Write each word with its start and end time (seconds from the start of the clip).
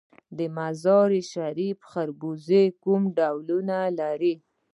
د 0.37 0.39
مزار 0.57 1.09
شریف 1.33 1.77
خربوزې 1.91 2.63
کوم 2.83 3.01
ډولونه 3.17 3.77
لري؟ 3.99 4.33